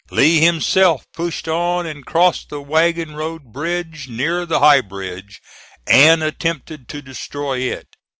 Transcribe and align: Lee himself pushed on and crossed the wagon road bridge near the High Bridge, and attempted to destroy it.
Lee 0.09 0.39
himself 0.43 1.05
pushed 1.13 1.47
on 1.47 1.85
and 1.85 2.03
crossed 2.03 2.49
the 2.49 2.59
wagon 2.59 3.13
road 3.15 3.53
bridge 3.53 4.07
near 4.09 4.47
the 4.47 4.57
High 4.59 4.81
Bridge, 4.81 5.39
and 5.85 6.23
attempted 6.23 6.89
to 6.89 7.03
destroy 7.03 7.59
it. 7.59 7.85